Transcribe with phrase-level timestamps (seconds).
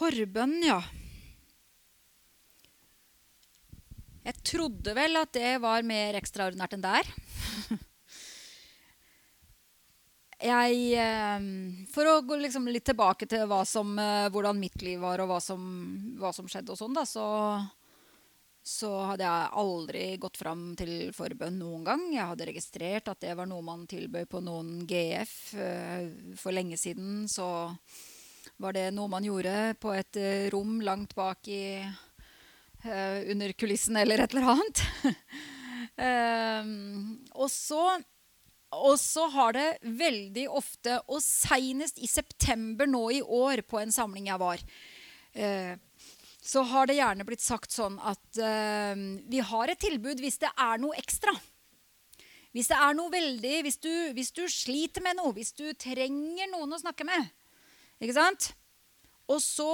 [0.00, 0.78] Forbønn, ja.
[4.24, 7.10] Jeg trodde vel at det var mer ekstraordinært enn det er.
[10.40, 11.42] Jeg, eh,
[11.92, 15.40] for å gå liksom litt tilbake til som, eh, hvordan mitt liv var, og hva
[15.44, 15.60] som,
[16.16, 17.26] hva som skjedde, og sånn, da, så,
[18.64, 22.06] så, hadde jeg aldri gått fram til forbønn noen gang.
[22.14, 25.36] Jeg hadde registrert at det var noe man tilbød på noen GF.
[25.60, 26.08] Eh,
[26.40, 27.50] for lenge siden så
[28.60, 30.20] var det noe man gjorde på et
[30.52, 31.64] rom langt bak i
[32.84, 34.80] Under kulissen eller et eller annet.
[37.52, 37.82] så
[38.70, 43.90] og så har det veldig ofte, og seinest i september nå i år, på en
[43.90, 44.62] samling jeg var,
[45.34, 45.74] uh,
[46.40, 50.48] så har det gjerne blitt sagt sånn at eh, vi har et tilbud hvis det
[50.48, 51.34] er noe ekstra.
[52.56, 56.48] Hvis det er noe veldig hvis du, hvis du, sliter med noe, hvis du trenger
[56.50, 57.28] noen å snakke med.
[58.00, 58.52] Ikke sant?
[59.30, 59.70] Og så,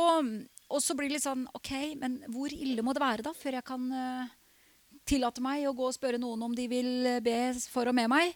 [0.68, 3.56] og så blir det litt sånn OK, men hvor ille må det være da før
[3.58, 4.34] jeg kan uh,
[5.08, 7.38] tillate meg å gå og spørre noen om de vil be
[7.70, 8.34] for og med meg?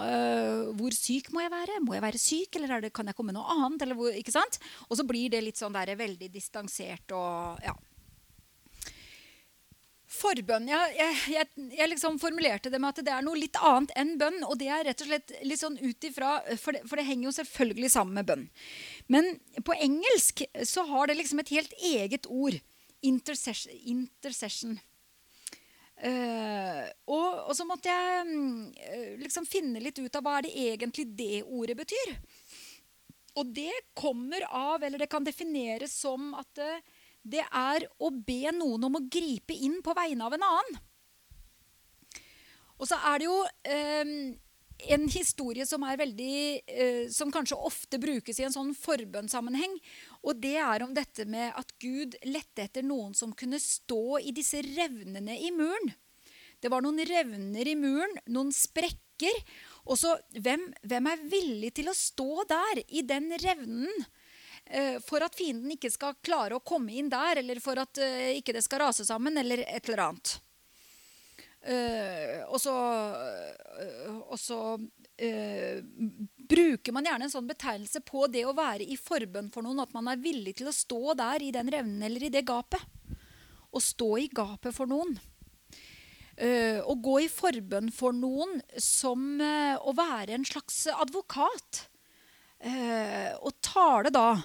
[0.00, 1.80] Uh, hvor syk må jeg være?
[1.84, 3.90] Må jeg være syk, eller det, kan jeg komme med noe annet?
[3.96, 4.60] Hvor, ikke sant?
[4.88, 7.74] Og så blir det litt sånn der, veldig distansert og ja.
[10.10, 13.92] Forbønn Jeg, jeg, jeg, jeg liksom formulerte det med at det er noe litt annet
[13.98, 14.40] enn bønn.
[14.48, 17.36] Og det er rett og slett litt sånn ut ifra for, for, det henger jo
[17.38, 18.48] selvfølgelig sammen med bønn.
[19.10, 19.32] Men
[19.66, 22.60] på engelsk så har det liksom et helt eget ord.
[23.02, 23.72] Intercession.
[23.72, 24.78] intercession.
[26.00, 30.52] Uh, og, og, så måtte jeg uh, liksom finne litt ut av hva er det
[30.72, 32.14] egentlig det ordet betyr.
[33.40, 36.70] Og det kommer av, eller det kan defineres som at det,
[37.22, 40.80] det er å be noen om å gripe inn på vegne av en annen.
[42.80, 44.14] Og så er det jo um,
[44.88, 46.36] en historie som veldig
[46.66, 49.76] eh, Som kanskje ofte brukes i en sånn forbønnssammenheng.
[50.24, 54.32] Og det er om dette med at Gud lette etter noen som kunne stå i
[54.36, 55.92] disse revnene i muren.
[56.60, 59.36] Det var noen revner i muren, noen sprekker.
[59.88, 64.04] Og så hvem, hvem er villig til å stå der, i den revnen?
[64.70, 68.28] Uh, for at fienden ikke skal klare å komme inn der, eller for at uh,
[68.36, 70.36] ikke det skal rase sammen, eller et eller annet.
[71.60, 75.80] Uh, og så, uh, og så uh,
[76.48, 79.92] bruker man gjerne en sånn betegnelse på det å være i forbønn for noen, at
[79.92, 82.80] man er villig til å stå der i den revnen eller i det gapet.
[83.70, 85.18] Å stå i gapet for noen.
[86.40, 91.84] å gå i forbønn for noen som å være en slags advokat.
[93.44, 94.40] og tale da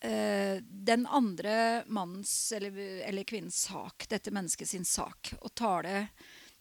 [0.00, 5.34] den andre mannens eller, eller kvinnens sak, dette menneskets sak.
[5.42, 6.06] Og tale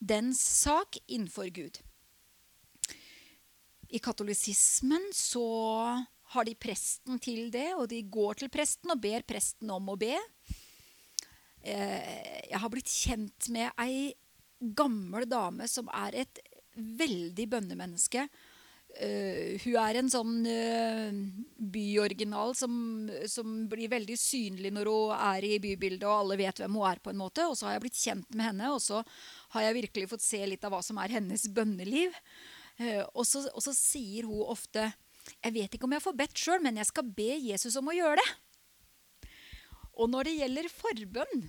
[0.02, 1.78] dens sak innenfor Gud.
[3.92, 5.46] I katolisismen så
[6.32, 9.98] har de presten til det, og de går til presten og ber presten om å
[10.00, 10.16] be.
[11.62, 14.14] Eh, jeg har blitt kjent med ei
[14.62, 16.42] gammel dame som er et
[16.76, 18.26] veldig bønnemenneske.
[18.92, 21.20] Uh, hun er en sånn uh,
[21.56, 22.74] byoriginal som,
[23.24, 27.00] som, blir veldig synlig når hun er i bybildet, og alle vet hvem hun er.
[27.00, 27.46] på en måte.
[27.48, 29.00] Og så har jeg blitt kjent med henne, og så
[29.54, 32.16] har jeg virkelig fått se litt av hva som er hennes bønneliv.
[32.80, 34.86] Uh, og, så, og, så, sier hun ofte
[35.44, 37.96] Jeg vet ikke om jeg får bedt sjøl, men jeg skal be Jesus om å
[37.96, 38.30] gjøre det.
[40.02, 41.44] Og når det gjelder forbønn,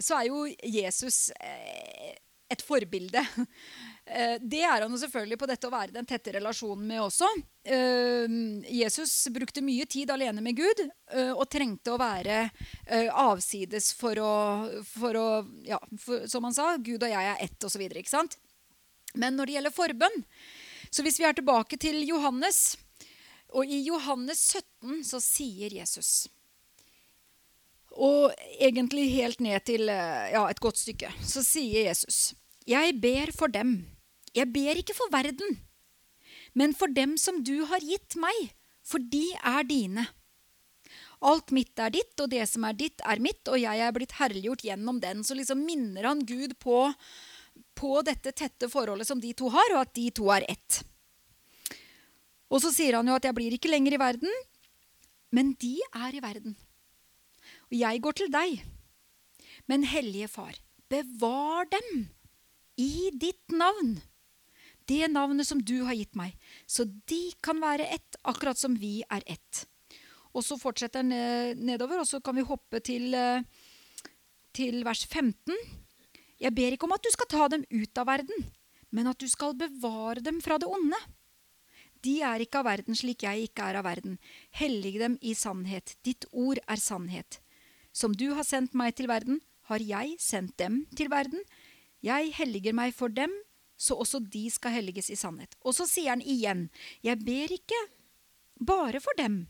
[0.00, 1.28] så er jo Jesus
[2.54, 3.26] et forbilde.
[4.06, 7.28] Eh, det er han jo selvfølgelig på dette å være den tette relasjonen med også.
[7.64, 8.34] Eh,
[8.68, 12.50] Jesus brukte mye tid alene med Gud eh, og trengte å være
[13.16, 14.34] avsides for å,
[14.84, 15.26] for å
[15.64, 17.80] ja, for, Som han sa, Gud og jeg er ett, osv.
[19.16, 20.22] Men når det gjelder forbønn
[20.90, 22.76] Så hvis vi er tilbake til Johannes,
[23.56, 26.26] og i Johannes 17 så sier Jesus
[27.94, 32.32] og egentlig helt ned til ja, et godt stykke, så sier Jesus
[32.68, 33.82] Jeg ber for dem
[34.34, 35.60] jeg ber ikke for verden,
[36.58, 38.50] men for dem som du har gitt meg,
[38.82, 40.08] for de er dine.
[41.24, 44.16] Alt mitt er ditt, og det som er ditt, er mitt, og jeg er blitt
[44.18, 45.22] herliggjort gjennom den.
[45.24, 46.80] Så liksom minner han Gud på,
[47.78, 50.82] på dette tette forholdet som de to har, og at de to er ett.
[52.50, 54.42] Og så sier han jo at jeg blir ikke lenger i verden,
[55.34, 56.58] men de er i verden.
[57.70, 58.66] Og jeg går til deg.
[59.70, 60.58] Men Hellige Far,
[60.90, 62.10] bevar dem
[62.80, 63.98] i ditt navn
[64.88, 66.34] det navnet som du har gitt meg,
[66.66, 69.64] så de kan være ett, akkurat som vi er ett.
[70.34, 73.44] Og så fortsetter den nedover, og så kan vi hoppe til, eh,
[74.52, 75.56] til vers 15.
[76.40, 78.50] Jeg ber ikke om at du skal ta dem ut av verden,
[78.90, 80.98] men at du skal bevare dem fra det onde.
[82.02, 84.18] De er ikke av verden slik jeg ikke er av verden.
[84.50, 85.96] Hellig dem i sannhet.
[86.04, 87.38] Ditt ord er sannhet.
[87.92, 89.40] Som du har sendt meg til verden,
[89.70, 91.40] har jeg sendt dem til verden.
[92.04, 93.32] Jeg helliger meg for dem,
[93.80, 95.56] så også de skal helliges i sannhet.
[95.64, 96.68] Og så sier han igjen,
[97.04, 97.80] jeg ber ikke
[98.60, 99.46] bare for dem.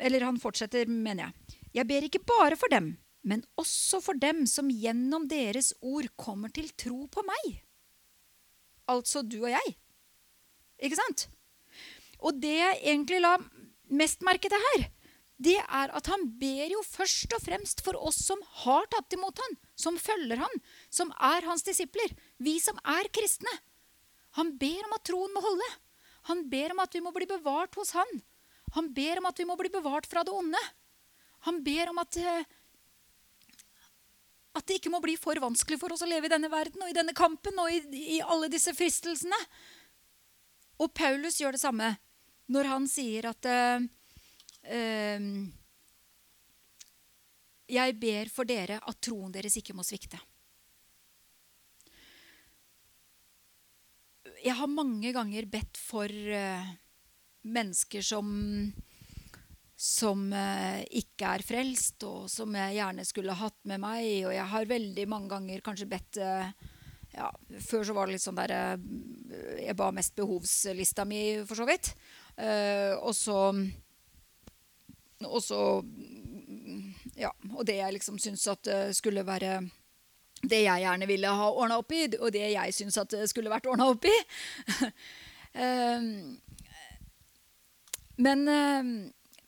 [0.00, 1.58] Eller han fortsetter, mener jeg.
[1.80, 2.94] Jeg ber ikke bare for dem,
[3.26, 7.60] men også for dem som gjennom deres ord kommer til tro på meg.
[8.90, 9.76] Altså du og jeg.
[10.84, 11.28] Ikke sant?
[12.24, 13.36] Og det jeg egentlig la
[13.94, 14.86] mest merke til her,
[15.44, 19.40] det er at han ber jo først og fremst for oss som har tatt imot
[19.42, 20.60] han, som følger han,
[20.94, 23.52] som er hans disipler, vi som er kristne.
[24.38, 25.68] Han ber om at troen må holde.
[26.30, 28.20] Han ber om at vi må bli bevart hos han.
[28.74, 30.60] Han ber om at vi må bli bevart fra det onde.
[31.46, 32.46] Han ber om at, eh,
[34.58, 36.90] at det ikke må bli for vanskelig for oss å leve i denne verden og
[36.90, 37.82] i denne kampen og i,
[38.16, 39.38] i alle disse fristelsene.
[40.82, 41.92] Og Paulus gjør det samme
[42.50, 43.84] når han sier at uh,
[44.68, 45.28] uh,
[47.70, 50.18] Jeg ber for dere at troen deres ikke må svikte.
[54.44, 56.74] Jeg har mange ganger bedt for uh,
[57.48, 58.28] mennesker som
[59.84, 60.30] som
[60.94, 64.06] ikke er frelst, og som jeg gjerne skulle hatt med meg.
[64.24, 66.20] Og jeg har veldig mange ganger kanskje bedt
[67.14, 67.28] ja,
[67.60, 71.66] Før så var det litt sånn der eh, Jeg ba mest behovslista mi, for så
[71.68, 71.90] vidt.
[73.02, 73.38] Og så
[75.26, 75.60] Og så
[77.18, 77.34] Ja.
[77.52, 79.58] Og det jeg liksom syns at skulle være
[80.50, 83.52] det jeg gjerne ville ha ordna opp i, og det jeg syns at det skulle
[83.52, 84.16] vært ordna opp i.
[85.58, 86.00] uh,
[88.26, 88.82] men, uh,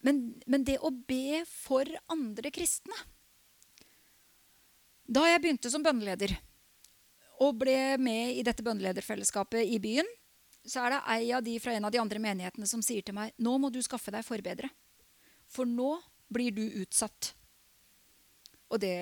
[0.07, 2.97] men, men det å be for andre kristne
[5.07, 6.35] Da jeg begynte som bønneleder,
[7.45, 10.09] og ble med i dette bønnelederfellesskapet i byen,
[10.67, 13.15] så er det ei av de fra en av de andre menighetene som sier til
[13.15, 14.71] meg nå må du skaffe deg forbedre.
[15.47, 15.93] For nå
[16.33, 17.37] blir du utsatt.
[18.73, 18.97] Og det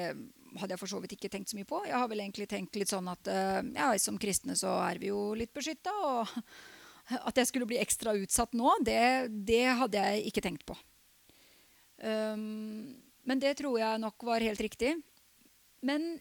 [0.60, 1.80] hadde jeg for så vidt ikke tenkt så mye på.
[1.88, 5.12] Jeg har vel egentlig tenkt litt sånn at uh, ja, som kristne så er vi
[5.12, 5.94] jo litt beskytta.
[6.08, 6.34] Og
[7.28, 9.00] at jeg skulle bli ekstra utsatt nå, det,
[9.48, 10.76] det hadde jeg ikke tenkt på.
[12.04, 14.96] Um, men det tror jeg nok var helt riktig.
[15.84, 16.14] Men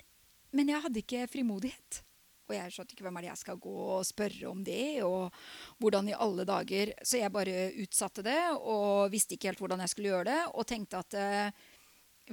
[0.53, 2.03] men jeg hadde ikke frimodighet.
[2.43, 5.01] Og jeg skjønte ikke hvem er det jeg skal gå og spørre om det.
[5.01, 5.33] og
[5.81, 6.93] hvordan i alle dager.
[7.01, 10.41] Så jeg bare utsatte det og visste ikke helt hvordan jeg skulle gjøre det.
[10.53, 11.63] Og tenkte at eh,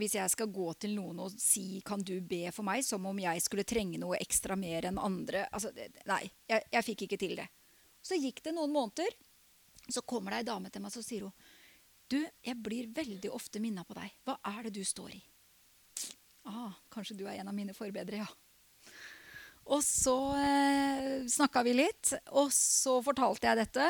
[0.00, 3.18] hvis jeg skal gå til noen og si 'kan du be for meg', som om
[3.18, 5.72] jeg skulle trenge noe ekstra mer enn andre altså,
[6.06, 7.48] Nei, jeg, jeg fikk ikke til det.
[8.02, 9.08] Så gikk det noen måneder.
[9.88, 11.32] Så kommer det ei dame til meg og sier hun,
[12.08, 14.10] 'Du, jeg blir veldig ofte minna på deg.
[14.24, 15.24] Hva er det du står i?'
[16.44, 18.26] ah, Kanskje du er en av mine forbedre, ja.
[19.70, 23.86] Og så eh, snakka vi litt, og så fortalte jeg dette.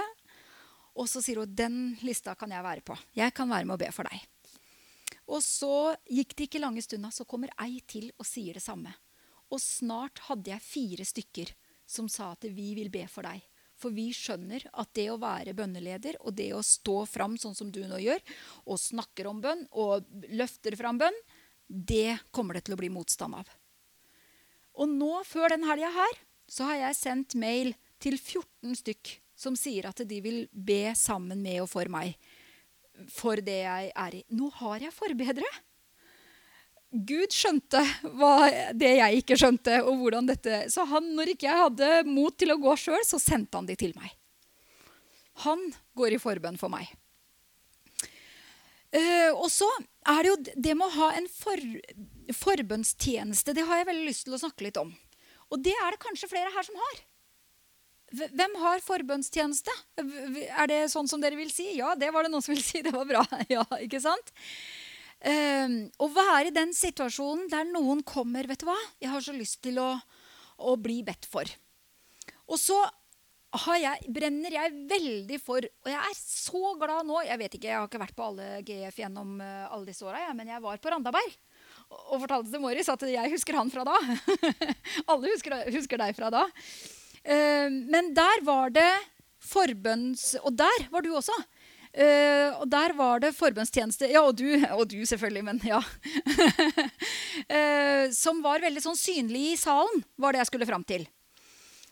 [0.98, 2.96] Og så sier hun den lista kan jeg være på.
[3.16, 4.26] Jeg kan være med og be for deg.
[5.31, 8.93] Og så gikk det ikke lange stunda, så kommer ei til og sier det samme.
[9.50, 11.53] Og snart hadde jeg fire stykker
[11.91, 13.43] som sa at vi vil be for deg.
[13.81, 17.71] For vi skjønner at det å være bønneleder og det å stå fram sånn som
[17.73, 18.21] du nå gjør,
[18.69, 20.05] og snakker om bønn og
[20.35, 21.17] løfter fram bønn,
[21.67, 23.49] det kommer det til å bli motstand av.
[24.81, 27.73] Og nå, før den helga her, så har jeg sendt mail
[28.03, 32.19] til 14 stykk som sier at de vil be sammen med og for meg
[33.12, 34.23] for det jeg er i.
[34.37, 35.49] Nå har jeg forbedre.
[36.91, 37.84] Gud skjønte
[38.74, 39.77] det jeg ikke skjønte.
[39.84, 40.65] og hvordan dette...
[40.72, 43.77] Så han, når ikke jeg hadde mot til å gå sjøl, så sendte han de
[43.79, 44.10] til meg.
[45.46, 45.63] Han
[45.96, 46.91] går i forbønn for meg.
[48.91, 49.69] Uh, og så
[50.10, 51.63] er det jo det med å ha en for,
[52.34, 53.55] forbønnstjeneste.
[53.55, 54.91] Det har jeg veldig lyst til å snakke litt om.
[55.51, 56.98] Og det er det kanskje flere her som har.
[58.10, 59.72] Hvem har forbønnstjeneste?
[60.02, 61.69] Er det sånn som dere vil si?
[61.79, 62.82] Ja, det var det noen som ville si.
[62.86, 63.24] Det var bra.
[63.52, 64.32] Ja, ikke sant?
[65.20, 68.76] Uh, å være i den situasjonen der noen kommer Vet du hva?
[69.02, 69.90] Jeg har så lyst til å,
[70.64, 71.50] å bli bedt for.
[72.48, 72.79] Og så
[73.50, 75.64] jeg, brenner jeg veldig for.
[75.67, 77.19] Og jeg er så glad nå.
[77.26, 80.22] Jeg vet ikke, jeg har ikke vært på alle GF gjennom uh, alle disse åra,
[80.29, 81.36] ja, men jeg var på Randaberg.
[81.90, 83.98] Og, og fortalte til Morris at jeg husker han fra da.
[85.10, 86.46] alle husker, husker, deg fra da.
[87.27, 88.93] Uh, men der var det
[89.50, 90.34] forbønns...
[90.44, 91.36] Og der var du også.
[91.91, 94.46] Uh, og der var det forbønnstjeneste Ja, og du,
[94.77, 95.81] og du selvfølgelig, men ja.
[97.50, 101.08] uh, som var veldig sånn synlig i salen, var det jeg skulle fram til.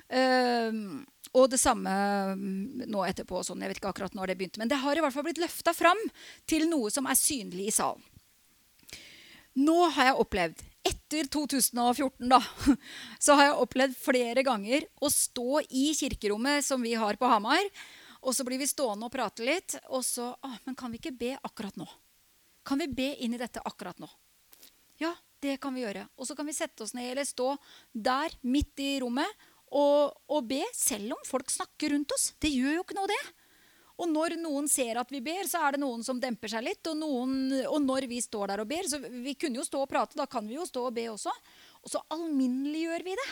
[0.09, 1.03] Uh,
[1.37, 1.91] og det samme
[2.39, 3.43] mm, nå etterpå.
[3.45, 5.43] Sånn, jeg vet ikke akkurat når det begynte, Men det har i hvert fall blitt
[5.43, 6.01] løfta fram
[6.49, 8.05] til noe som er synlig i salen.
[9.59, 12.41] Nå har jeg opplevd, etter 2014, da,
[13.25, 17.65] så har jeg opplevd flere ganger å stå i kirkerommet som vi har på Hamar,
[18.19, 19.77] Og så blir vi stående og prate litt.
[19.95, 21.87] Og så ah, Men kan vi ikke be akkurat nå?
[22.67, 24.09] Kan vi be inn i dette akkurat nå?
[24.99, 26.09] Ja, det kan vi gjøre.
[26.19, 27.53] Og så kan vi sette oss ned eller stå
[27.95, 32.33] der midt i rommet og, og be, selv om folk snakker rundt oss.
[32.43, 33.23] Det gjør jo ikke noe, det.
[33.99, 36.87] Og når noen ser at vi ber, så er det noen som demper seg litt.
[36.87, 37.35] Og, noen,
[37.67, 40.29] og når vi står der og ber så Vi kunne jo stå og prate, da
[40.31, 41.35] kan vi jo stå og be også.
[41.83, 43.29] Og så alminneliggjør vi det.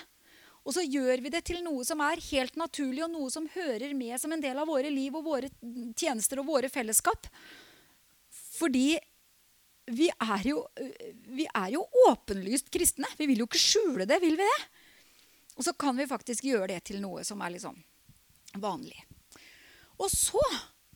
[0.66, 3.94] Og så gjør vi det til noe som er helt naturlig, og noe som hører
[3.94, 5.50] med som en del av våre liv og våre
[5.94, 7.30] tjenester og våre fellesskap.
[8.56, 8.96] Fordi
[9.94, 10.64] vi er jo,
[11.30, 13.06] vi er jo åpenlyst kristne.
[13.14, 14.62] Vi vil jo ikke skjule det, vil vi det?
[15.56, 17.78] Og så kan vi faktisk gjøre det til noe som er litt sånn
[18.58, 19.05] vanlig.
[20.02, 20.42] Og så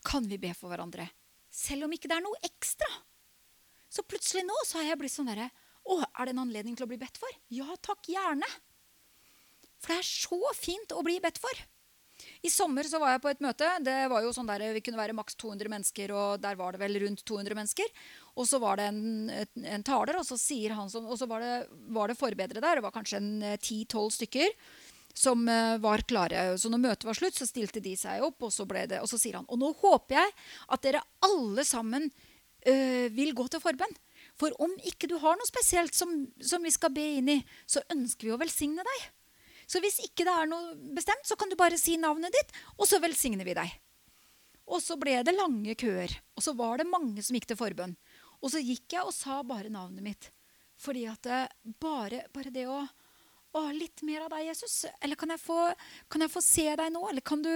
[0.06, 1.08] kan vi be for hverandre,
[1.50, 2.88] selv om ikke det er noe ekstra.
[3.90, 5.48] Så plutselig nå så har jeg blitt sånn derre
[5.90, 7.32] Å, er det en anledning til å bli bedt for?
[7.50, 8.46] Ja takk, gjerne.
[9.80, 11.62] For det er så fint å bli bedt for.
[12.44, 13.68] I sommer så var jeg på et møte.
[13.84, 16.82] Det var jo sånn der, Vi kunne være maks 200 mennesker, og der var det
[16.82, 17.88] vel rundt 200 mennesker.
[18.36, 19.32] Og så var det en,
[19.74, 22.78] en taler, og så, sier han som, og så var, det, var det forbedre der.
[22.78, 24.54] Det var kanskje en 10-12 eh, stykker
[25.16, 26.58] som uh, var klare.
[26.58, 29.18] Så når møtet var slutt, så stilte de seg opp, og så, det, og så
[29.20, 30.34] sier han Og nå håper jeg
[30.74, 33.96] at dere alle sammen uh, vil gå til forbønn.
[34.40, 37.82] For om ikke du har noe spesielt som, som vi skal be inn i, så
[37.92, 39.10] ønsker vi å velsigne deg.
[39.70, 42.88] Så hvis ikke det er noe bestemt, så kan du bare si navnet ditt, og
[42.90, 43.76] så velsigner vi deg.
[44.70, 46.12] Og så ble det lange køer.
[46.38, 47.94] Og så var det mange som gikk til forbønn.
[48.40, 50.30] Og så gikk jeg og sa bare navnet mitt.
[50.80, 51.40] Fordi at det,
[51.82, 52.80] bare, bare, det å
[53.56, 54.84] å, litt mer av deg, Jesus.
[55.02, 55.58] Eller kan jeg få,
[56.10, 57.02] kan jeg få se deg nå?
[57.10, 57.52] Eller kan du,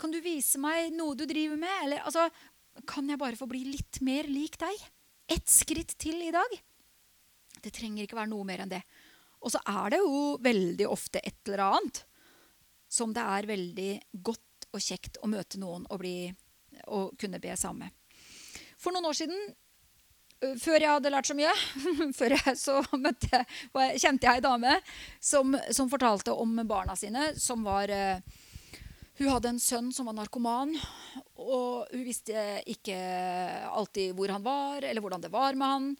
[0.00, 1.76] kan du, vise meg noe du driver med?
[1.86, 2.26] Eller altså,
[2.88, 4.84] kan jeg bare få bli litt mer lik deg?
[5.32, 6.58] Ett skritt til i dag?
[7.62, 8.82] Det trenger ikke være noe mer enn det.
[9.42, 12.04] Og så er det jo veldig ofte et eller annet
[12.92, 16.28] som det er veldig godt og kjekt å møte noen og, bli,
[16.92, 17.98] og kunne be sammen med.
[18.80, 19.40] For noen år siden,
[20.60, 21.52] før jeg hadde lært så mye,
[22.18, 24.78] før jeg så møtte, kjente jeg ei dame
[25.20, 27.92] som, som, fortalte om barna sine, som var
[29.18, 30.72] Hun hadde en sønn som var narkoman,
[31.36, 32.96] og hun visste ikke
[33.68, 35.94] alltid hvor han var, eller hvordan det var med han.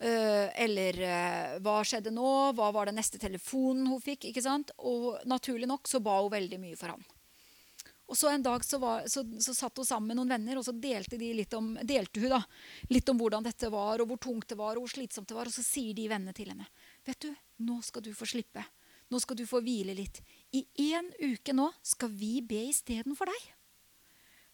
[0.00, 2.28] Uh, eller uh, hva skjedde nå?
[2.56, 4.30] Hva var den neste telefonen hun fikk?
[4.30, 4.72] ikke sant?
[4.78, 7.04] Og naturlig nok så ba hun veldig mye for han.
[8.10, 10.66] Og så En dag så, var, så, så satt hun sammen med noen venner og
[10.66, 12.40] så delte, de litt om, delte hun da,
[12.90, 15.46] litt om hvordan dette var, og hvor tungt det var, og hvor slitsomt det var.
[15.46, 16.66] Og så sier de vennene til henne
[17.06, 17.30] vet du,
[17.64, 18.64] nå skal du få slippe.
[19.10, 20.20] Nå skal du få hvile litt.
[20.54, 23.48] I én uke nå skal vi be istedenfor deg.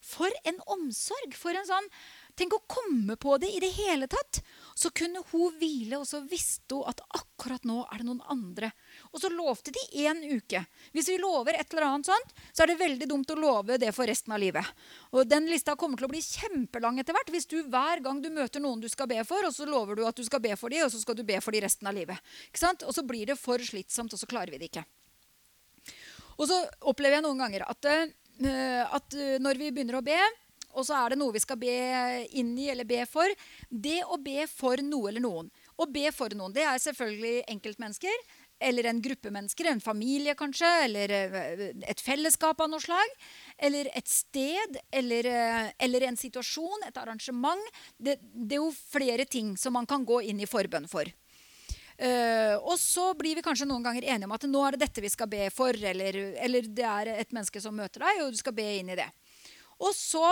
[0.06, 1.34] For en omsorg!
[1.34, 1.88] For en sånn
[2.36, 4.42] Tenk å komme på det i det hele tatt!
[4.76, 8.70] Så kunne hun hvile, og så visste hun at akkurat nå er det noen andre.
[9.16, 10.60] Og så lovte de én uke.
[10.92, 13.88] Hvis vi lover et eller annet sånt, så er det veldig dumt å love det
[13.96, 14.68] for resten av livet.
[15.16, 17.32] Og den lista kommer til å bli kjempelang etter hvert.
[17.32, 20.04] Hvis du hver gang du møter noen du skal be for, og så lover du
[20.04, 21.96] at du skal be for dem, og så skal du be for dem resten av
[21.96, 22.20] livet.
[22.84, 24.84] Og så blir det for slitsomt, og så klarer vi det ikke.
[26.36, 30.20] Og så opplever jeg noen ganger at, uh, at uh, når vi begynner å be
[30.76, 31.72] og så er det noe vi skal be
[32.36, 33.30] inn i eller be for.
[33.70, 35.48] Det å be for noe eller noen.
[35.76, 38.26] Å be for noen, det er selvfølgelig enkeltmennesker.
[38.58, 43.12] Eller en gruppe mennesker, en familie kanskje, eller eh, et fellesskap av noe slag.
[43.58, 47.60] Eller et sted, eller, eh, eller en situasjon, et arrangement.
[47.98, 51.10] Det, det, er jo flere ting som man kan gå inn i forbønn for.
[51.96, 55.00] Uh, og så blir vi kanskje noen ganger enige om at nå er det dette
[55.00, 58.36] vi skal be for, eller, eller det er et menneske som møter deg, og du
[58.36, 59.06] skal be inn i det.
[59.80, 60.26] Og så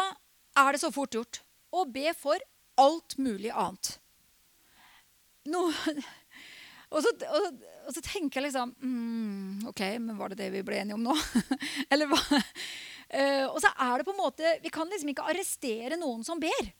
[0.60, 1.40] er det så fort gjort
[1.72, 2.36] å be for
[2.80, 3.94] alt mulig annet.
[5.48, 5.66] No,
[6.92, 10.62] og, så, og, og, så, tenker jeg liksom mm, OK, men var det det vi
[10.66, 11.14] ble enige om nå?
[11.92, 12.20] Eller hva?
[13.14, 16.40] Uh, og så er det på en måte Vi kan liksom ikke arrestere noen som
[16.42, 16.70] ber.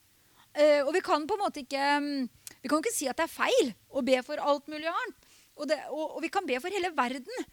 [0.55, 2.25] Uh, og vi kan på en måte ikke um,
[2.63, 5.29] Vi kan ikke si at det er feil å be for alt mulig annet.
[5.55, 7.47] Og, det, og, og vi kan be for hele verden.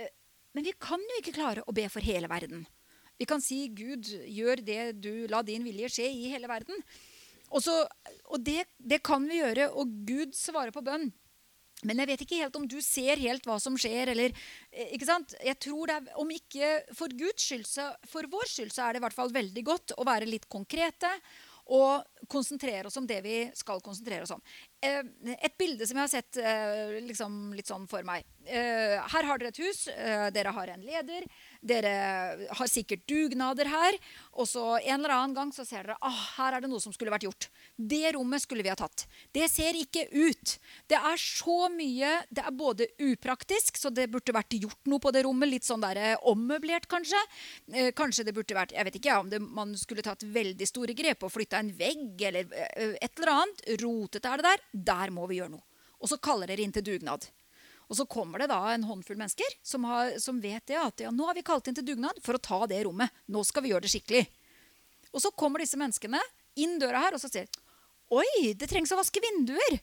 [0.00, 0.10] Uh,
[0.56, 2.64] men vi kan jo ikke klare å be for hele verden.
[3.20, 6.80] Vi kan si 'Gud, gjør det du La din vilje skje i hele verden'.
[7.50, 7.74] Og, så,
[8.30, 11.10] og det, det, kan vi gjøre, og Gud svarer på bønn.
[11.88, 14.12] Men jeg vet ikke helt om du ser helt hva som skjer.
[14.14, 14.34] eller,
[14.72, 15.34] eh, ikke sant?
[15.44, 18.92] Jeg tror det er, Om ikke for Guds skyld, så for vår skyld, så er
[18.92, 21.10] det i hvert fall veldig godt å være litt konkrete
[21.70, 24.42] og konsentrere oss om det vi skal konsentrere oss om.
[24.82, 25.02] Eh,
[25.38, 29.50] et bilde som jeg har sett eh, liksom litt sånn for meg her har dere
[29.52, 29.84] et hus,
[30.32, 31.26] dere har en leder,
[31.60, 33.96] dere har sikkert dugnader her.
[34.40, 36.94] Og så en eller annen gang så ser dere ah, her er det noe som
[36.94, 37.48] skulle vært gjort.
[37.76, 39.06] Det rommet skulle vi ha tatt.
[39.34, 40.56] Det ser ikke ut.
[40.90, 45.12] Det er så mye Det er både upraktisk, så det burde vært gjort noe på
[45.14, 45.50] det rommet.
[45.50, 47.20] Litt sånn der ommøblert, kanskje.
[47.72, 50.94] Eh, kanskje det burde vært Jeg vet ikke om det, man skulle tatt veldig store
[50.96, 53.66] grep og flytta en vegg eller eh, et eller annet.
[53.82, 54.64] Rotete er det der.
[54.92, 55.66] Der må vi gjøre noe.
[56.00, 57.26] Og så kaller dere inn til dugnad.
[57.90, 61.10] Og så kommer det da en håndfull mennesker som, har, som vet det at ja,
[61.10, 63.10] nå har vi kalt inn til dugnad for å ta det rommet.
[63.26, 64.22] Nå skal vi gjøre det skikkelig.
[65.10, 66.20] Og så kommer disse menneskene
[66.62, 67.50] inn døra her og så sier
[68.10, 69.76] Oi, det trengs å vaske vinduer.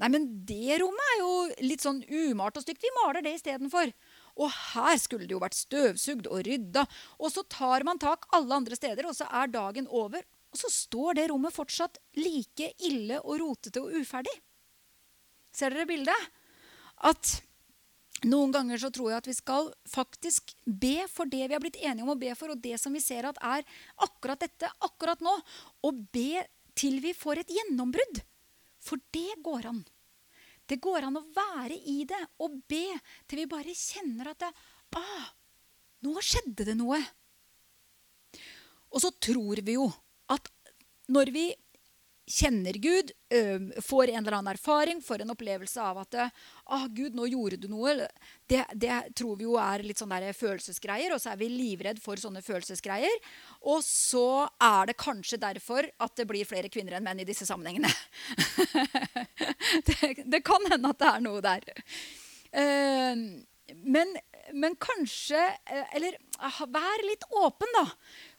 [0.00, 1.30] Nei, men det rommet er jo
[1.64, 2.82] litt sånn umalt og stygt.
[2.84, 3.92] Vi maler det istedenfor.
[4.40, 6.84] Og her skulle det jo vært støvsugd og rydda.
[7.20, 10.24] Og så tar man tak alle andre steder, og så er dagen over.
[10.52, 14.32] Og så står det rommet fortsatt like ille og rotete og uferdig.
[15.56, 16.28] Ser dere bildet?
[17.08, 17.38] At
[18.28, 21.78] noen ganger så tror jeg at vi skal faktisk be for det vi har blitt
[21.80, 23.64] enige om å be for, og det som vi ser at er
[24.04, 25.32] akkurat dette akkurat nå.
[25.86, 26.42] Og be
[26.78, 28.22] til vi får et gjennombrudd.
[28.80, 29.82] For det går an.
[30.70, 32.84] Det går an å være i det og be
[33.28, 34.50] til vi bare kjenner at det,
[35.00, 35.26] ah,
[36.06, 37.00] nå skjedde det noe.
[38.90, 39.88] Og så tror vi jo
[40.30, 40.46] at
[41.10, 41.48] når vi
[42.30, 43.10] kjenner Gud,
[43.82, 47.66] får en eller annen erfaring, får en opplevelse av at ah, 'Gud, nå gjorde du
[47.70, 48.06] noe',
[48.46, 51.14] det, det, tror vi jo er litt sånne følelsesgreier.
[51.14, 53.18] Og så er vi livredd for sånne følelsesgreier.
[53.70, 57.46] Og så er det kanskje derfor at det blir flere kvinner enn menn i disse
[57.48, 57.90] sammenhengene.
[59.88, 61.70] det, det, kan hende at det er noe der.
[63.86, 64.16] men,
[64.52, 65.38] men kanskje
[65.94, 66.16] Eller
[66.66, 67.86] vær litt åpen, da.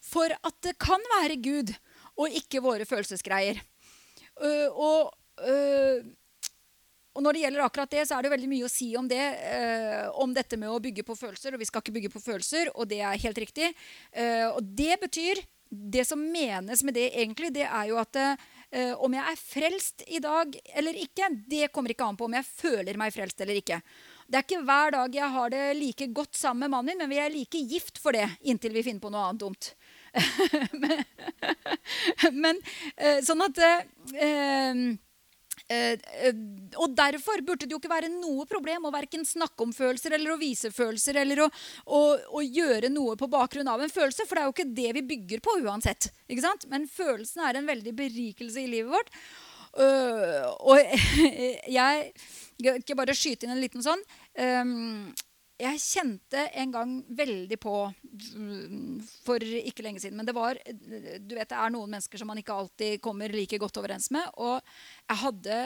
[0.03, 1.75] For at det kan være Gud
[2.19, 3.61] og ikke våre følelsesgreier.
[4.41, 5.13] Uh, og,
[5.45, 6.01] uh,
[7.13, 9.23] og, når det gjelder akkurat det, så er det veldig mye å si om det.
[9.45, 11.55] Uh, om dette med å bygge på følelser.
[11.55, 13.73] Og vi skal ikke bygge på følelser, og det er helt riktig.
[14.51, 18.17] og det betyr Det som menes med det egentlig, det er jo at
[18.99, 22.43] om jeg er frelst i dag eller ikke, det kommer ikke an på om jeg
[22.43, 23.79] føler meg frelst eller ikke.
[24.27, 27.11] Det er ikke hver dag jeg har det like godt sammen med mannen min, men
[27.11, 29.71] vi er like gift for det inntil vi finner på noe annet dumt.
[32.43, 32.57] men,
[32.97, 34.79] eh, sånn at eh,
[35.71, 35.95] eh,
[36.75, 40.33] og Derfor burde det jo ikke være noe problem å verken snakke om følelser eller
[40.33, 41.47] å vise følelser eller å,
[41.85, 42.01] å,
[42.39, 45.07] å, gjøre noe på bakgrunn av en følelse, for det er jo ikke det vi
[45.13, 46.11] bygger på uansett.
[46.71, 49.11] Men følelsen er en veldig berikelse i livet vårt.
[49.71, 50.83] Uh, og
[51.79, 52.11] jeg
[52.59, 54.03] Skal bare skyte inn en liten sånn.
[55.61, 57.75] Jeg kjente en gang veldig på
[59.21, 62.41] for ikke lenge siden Men det var, du vet, det er noen mennesker som man
[62.41, 64.25] ikke alltid kommer like godt overens med.
[64.41, 64.57] Og
[65.05, 65.59] jeg hadde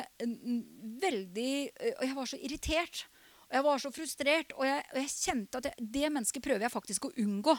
[1.06, 1.52] veldig
[1.94, 3.06] Og jeg var så irritert.
[3.46, 4.56] Og jeg var så frustrert.
[4.58, 7.56] Og jeg, og jeg kjente at jeg, det mennesket prøver jeg faktisk å unngå.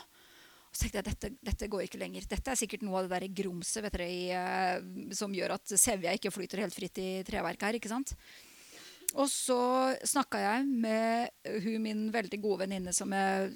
[0.77, 2.27] Så tenkte jeg dette, dette går ikke lenger.
[2.29, 6.67] Dette er sikkert noe av det der grumset uh, som gjør at sevja ikke flyter
[6.67, 7.79] helt fritt i treverket her.
[7.79, 8.13] ikke sant?
[9.15, 9.61] Og så
[10.05, 11.31] snakka jeg med
[11.65, 13.53] hun min veldig gode venninne som jeg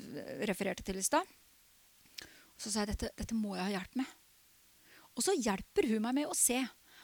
[0.48, 1.26] refererte til i stad.
[2.60, 4.12] Så sa jeg dette, dette må jeg ha hjelp med.
[5.16, 6.60] Og så hjelper hun meg med å se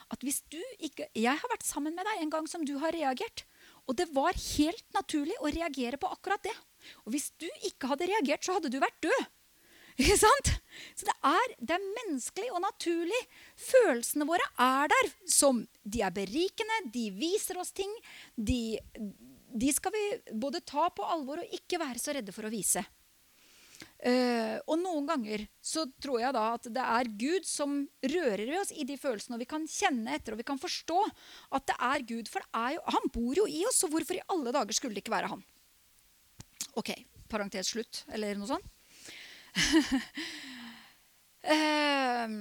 [0.07, 2.95] at hvis du ikke Jeg har vært sammen med deg en gang som du har
[2.95, 3.43] reagert.
[3.91, 6.55] Og det var helt naturlig å reagere på akkurat det.
[7.05, 9.27] Og hvis du ikke hadde reagert, så hadde du vært død.
[9.97, 10.51] Ikke sant?
[10.97, 13.21] Så det er, det er, menneskelig og naturlig.
[13.57, 15.09] Følelsene våre er der.
[15.31, 17.93] Som de er berikende, de viser oss ting.
[18.37, 18.77] De,
[19.57, 20.05] de skal vi
[20.37, 22.85] både ta på alvor og ikke være så redde for å vise.
[23.97, 28.59] Uh, og noen ganger så tror jeg da at det er Gud som rører ved
[28.61, 29.39] oss i de følelsene.
[29.39, 31.01] Og vi kan kjenne etter og vi kan forstå
[31.57, 32.31] at det er Gud.
[32.31, 35.07] For er jo, han bor jo i oss, så hvorfor i alle dager skulle det
[35.07, 35.45] ikke være han?
[36.77, 36.93] Ok,
[37.33, 38.76] parentes slutt, eller noe sånt.
[42.27, 42.35] Um,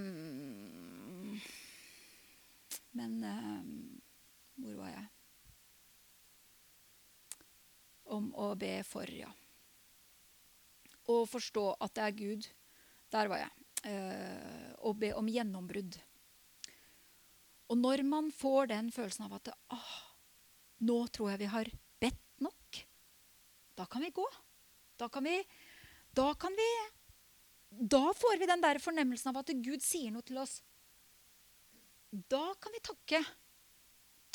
[2.98, 4.02] men um,
[4.60, 5.06] Hvor var jeg?
[8.16, 9.32] Om å be for, ja.
[11.06, 12.50] Å forstå at det er Gud.
[13.14, 13.54] Der var jeg.
[13.86, 15.98] Uh, å be om gjennombrudd.
[17.72, 19.96] Og når man får den følelsen av at ah,
[20.86, 22.82] nå tror jeg vi har bedt nok,
[23.76, 24.26] da kan vi gå.
[25.00, 25.40] Da kan vi,
[26.16, 26.70] da kan vi
[27.80, 30.60] da får vi den der fornemmelsen av at Gud sier noe til oss.
[32.32, 33.22] Da kan vi takke.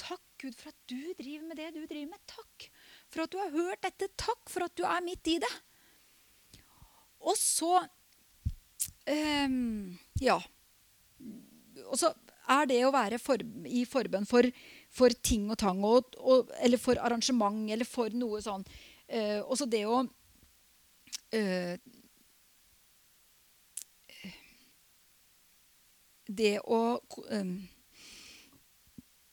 [0.00, 2.22] Takk, Gud, for at du driver med det du driver med.
[2.28, 2.68] Takk
[3.10, 4.10] for at du har hørt dette.
[4.20, 5.52] Takk for at du er midt i det.
[7.20, 7.76] Og så
[9.08, 10.40] um, Ja.
[11.90, 12.12] Og så
[12.50, 14.46] er det å være for, i forbønn for,
[14.92, 18.64] for, ting og tang, og, og, eller for arrangement, eller for noe sånn
[19.10, 20.00] Og også det å
[21.34, 21.78] eh,
[26.30, 26.80] Det å
[27.34, 27.54] um,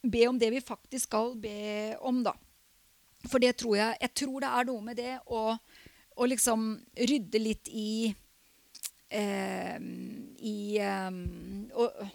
[0.02, 2.34] be om det vi faktisk skal be om, da.
[3.28, 5.42] For det tror jeg Jeg tror det er noe med det å,
[6.16, 6.70] å liksom
[7.10, 8.14] rydde litt i
[9.10, 11.20] eh, I eh,
[11.74, 12.08] og,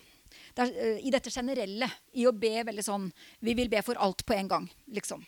[0.55, 1.91] der, eh, I dette generelle.
[2.13, 5.25] I å be veldig sånn Vi vil be for alt på en gang, liksom.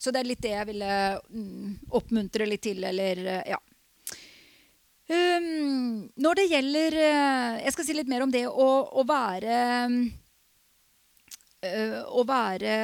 [0.00, 0.92] Så det er litt det jeg ville
[1.28, 3.58] mm, oppmuntre litt til, eller eh, ja.
[5.10, 9.56] Um, når det gjelder uh, Jeg skal si litt mer om det å, å være
[11.66, 12.74] uh, Å være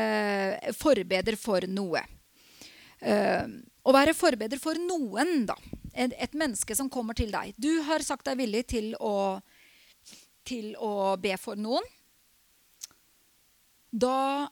[0.75, 2.03] forbeder for noe.
[2.99, 3.47] Uh,
[3.87, 5.55] å være forbeder for noen, da.
[5.95, 7.55] Et, et, menneske som kommer til deg.
[7.63, 9.39] Du har sagt deg villig til å,
[10.45, 11.87] til å be for noen.
[13.95, 14.51] Da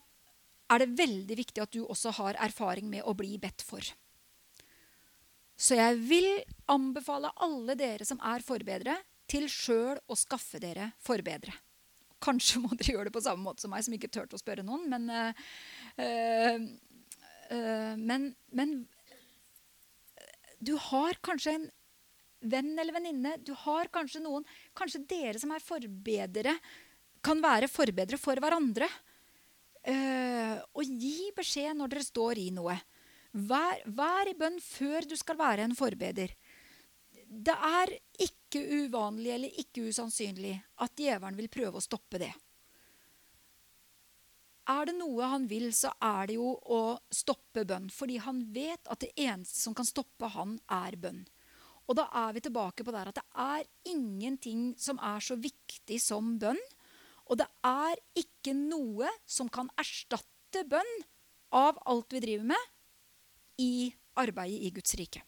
[0.71, 3.83] er det veldig viktig at du også har erfaring med å bli bedt for.
[5.65, 6.27] Så jeg vil
[6.69, 8.99] anbefale alle dere som er forbedere,
[9.31, 11.55] til sjøl å skaffe dere forbedere.
[12.25, 14.65] Kanskje må dere gjøre det på samme måte som meg, som ikke turte å spørre
[14.67, 14.85] noen.
[14.93, 16.67] Men, øh,
[17.57, 18.77] øh, men, men
[20.61, 21.67] du har kanskje en
[22.45, 23.39] venn eller venninne.
[23.41, 24.45] Du har kanskje noen
[24.77, 26.59] Kanskje dere som er forbedere,
[27.25, 28.89] kan være forbedere for hverandre.
[29.85, 32.77] Uh, og gi beskjed når dere står i noe.
[33.35, 36.31] Vær, vær, i bønn før du skal være en forbeder.
[37.27, 37.91] Det er
[38.23, 42.31] ikke uvanlig eller ikke usannsynlig at djevelen vil prøve å stoppe det.
[44.71, 46.81] Er det noe han vil, så er det jo å
[47.13, 47.91] stoppe bønn.
[47.93, 51.25] Fordi han vet at det eneste som kan stoppe han, er bønn.
[51.91, 55.99] Og da er vi tilbake på der at det er ingenting som er så viktig
[56.01, 56.61] som bønn.
[57.29, 60.95] Og det er ikke noe som kan erstatte bønn
[61.55, 62.71] av alt vi driver med,
[63.61, 65.23] i arbeidet i Guds rike.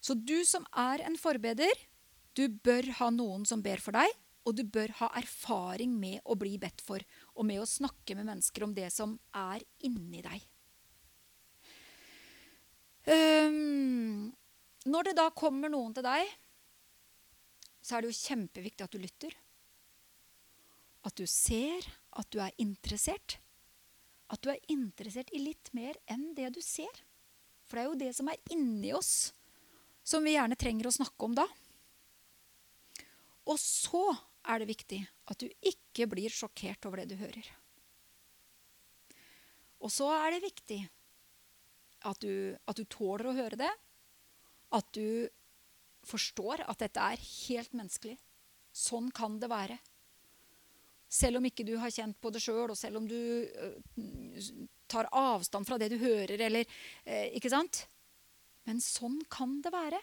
[0.00, 1.72] Så du som er en forbeder,
[2.36, 4.08] du bør ha noen som ber for deg,
[4.48, 7.02] og du bør ha erfaring med å bli bedt for,
[7.36, 10.46] og med å snakke med mennesker om det som er inni deg.
[13.10, 14.30] Um,
[14.88, 16.32] når det da kommer noen til deg,
[17.84, 19.36] så er det jo kjempeviktig at du lytter.
[21.04, 21.84] At du ser,
[22.16, 23.38] at du er interessert
[24.30, 27.02] at du er interessert i litt mer enn det du ser.
[27.66, 29.32] For det er jo det som er inni oss,
[30.06, 31.46] som vi gjerne trenger å snakke om da.
[33.50, 34.04] Og så
[34.50, 37.46] er det viktig at du ikke blir sjokkert over det du hører.
[39.80, 40.80] Og så er det viktig
[42.08, 43.70] at du, at du tåler å høre det.
[44.76, 45.28] At du
[46.06, 48.16] forstår at dette er helt menneskelig.
[48.72, 49.78] Sånn kan det være.
[51.10, 54.50] Selv om ikke du har kjent på det sjøl, og selv om du uh,
[54.90, 57.84] tar avstand fra det du hører, eller uh, Ikke sant?
[58.68, 59.98] Men sånn kan det være.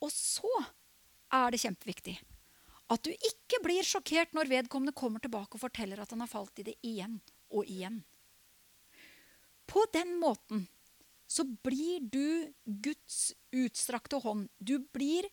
[0.00, 0.50] Og så
[1.36, 2.16] er det kjempeviktig
[2.90, 6.58] at du ikke blir sjokkert når vedkommende kommer tilbake og forteller at han har falt
[6.58, 7.20] i det igjen
[7.54, 8.00] og igjen.
[9.70, 10.66] På den måten
[11.30, 14.48] så blir du Guds utstrakte hånd.
[14.58, 15.28] Du blir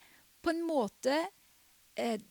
[0.45, 1.15] på en måte
[1.97, 2.21] eh,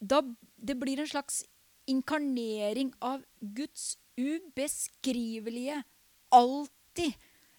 [0.00, 0.22] da,
[0.56, 1.42] Det blir en slags
[1.90, 5.82] inkarnering av Guds ubeskrivelige
[6.34, 7.14] Alltid.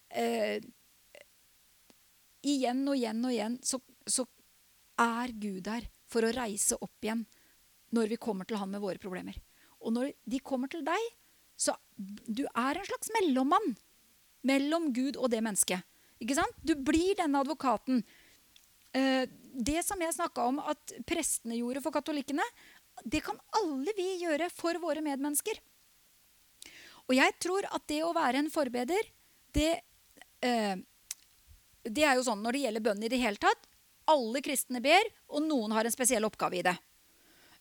[0.08, 0.60] Eh,
[2.44, 4.26] igjen og igjen og igjen så, så
[5.00, 7.24] er Gud der for å reise opp igjen
[7.96, 9.38] når vi kommer til Han med våre problemer.
[9.80, 11.08] Og når de kommer til deg,
[11.56, 13.76] så du er en slags mellommann
[14.46, 15.84] mellom Gud og det mennesket.
[16.22, 16.60] Ikke sant?
[16.64, 18.02] Du blir denne advokaten.
[18.96, 19.24] Eh,
[19.56, 22.44] det som jeg snakka om at prestene gjorde for katolikkene,
[23.04, 25.60] det kan alle vi gjøre for våre medmennesker.
[27.06, 29.12] Og jeg tror at det å være en forbeder,
[29.54, 29.72] det,
[30.42, 30.74] eh,
[31.84, 33.68] det er jo sånn når det gjelder bønn i det hele tatt.
[34.10, 36.76] Alle kristne ber, og noen har en spesiell oppgave i det.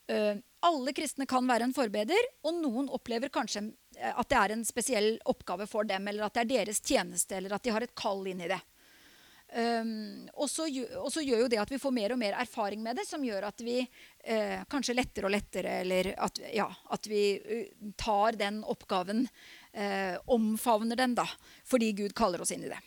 [0.07, 3.67] Eh, alle kristne kan være en forbeder, og noen opplever kanskje
[3.97, 7.37] eh, at det er en spesiell oppgave for dem, eller at det er deres tjeneste,
[7.37, 8.61] eller at de har et kall inn i det.
[9.55, 13.05] Um, og, så, gjør jo det at vi får mer og mer erfaring med det,
[13.07, 17.93] som gjør at vi uh, kanskje lettere og lettere Eller at, ja, at vi uh,
[17.95, 19.23] tar den oppgaven,
[19.77, 21.23] uh, omfavner den, da,
[21.63, 22.81] fordi Gud kaller oss inn i det.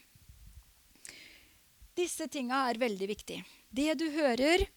[1.96, 3.48] Disse tinga er veldig viktige.
[3.70, 4.68] Det du hører,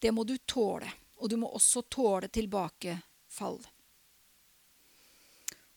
[0.00, 0.88] det må du tåle.
[1.20, 3.60] Og du må også tåle tilbakefall.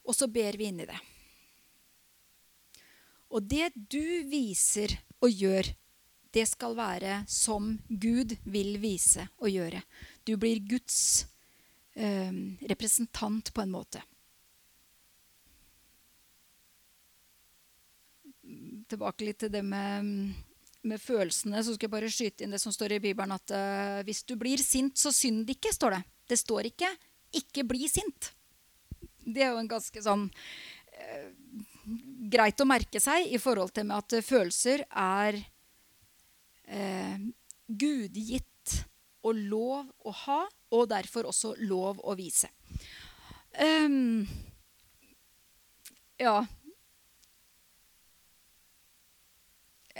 [0.08, 0.98] Og så ber vi inn i det.
[3.32, 5.72] Og det du viser og gjør,
[6.32, 9.82] det skal være som Gud vil vise og gjøre.
[10.24, 11.26] Du blir Guds
[11.94, 12.32] eh,
[12.68, 14.02] representant på en måte.
[18.92, 20.34] tilbake litt til det med,
[20.84, 24.00] med følelsene, så skal jeg bare skyte inn det som står i Bibelen, at eh,
[24.06, 26.02] hvis du blir sint, så synd ikke, står det.
[26.28, 26.90] Det står ikke
[27.32, 28.32] 'ikke bli sint'.
[29.24, 31.28] Det er jo en ganske sånn uh,
[32.32, 35.38] greit å merke seg i forhold til at følelser er
[36.66, 37.28] eh,
[37.66, 38.78] gudgitt
[39.22, 40.40] og lov å ha,
[40.74, 42.50] og derfor også lov å vise.
[43.60, 44.24] Um,
[46.18, 46.40] ja